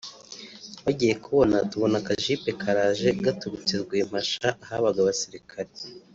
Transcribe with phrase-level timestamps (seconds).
[0.77, 5.71] twagiye kubona tubona akajipe karaje gaturutse Rwempasha ahabaga abasirikare